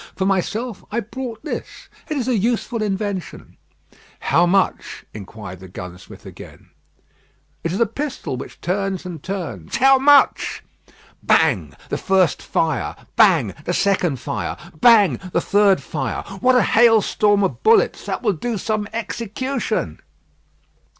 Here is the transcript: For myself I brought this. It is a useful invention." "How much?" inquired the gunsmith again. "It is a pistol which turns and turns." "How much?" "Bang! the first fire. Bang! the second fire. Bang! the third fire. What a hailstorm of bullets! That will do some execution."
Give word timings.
For 0.15 0.25
myself 0.25 0.83
I 0.89 0.99
brought 0.99 1.43
this. 1.43 1.87
It 2.09 2.17
is 2.17 2.27
a 2.27 2.35
useful 2.35 2.81
invention." 2.81 3.57
"How 4.21 4.47
much?" 4.47 5.05
inquired 5.13 5.59
the 5.59 5.67
gunsmith 5.67 6.25
again. 6.25 6.71
"It 7.63 7.71
is 7.71 7.79
a 7.79 7.85
pistol 7.85 8.35
which 8.35 8.59
turns 8.61 9.05
and 9.05 9.21
turns." 9.21 9.75
"How 9.77 9.99
much?" 9.99 10.63
"Bang! 11.21 11.75
the 11.89 11.99
first 11.99 12.41
fire. 12.41 12.95
Bang! 13.15 13.53
the 13.65 13.73
second 13.75 14.19
fire. 14.19 14.57
Bang! 14.79 15.19
the 15.33 15.39
third 15.39 15.83
fire. 15.83 16.23
What 16.39 16.55
a 16.55 16.63
hailstorm 16.63 17.43
of 17.43 17.61
bullets! 17.61 18.03
That 18.07 18.23
will 18.23 18.33
do 18.33 18.57
some 18.57 18.87
execution." 18.93 19.99